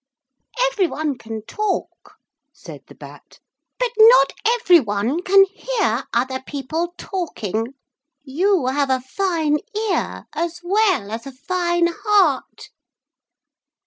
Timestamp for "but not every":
3.77-4.79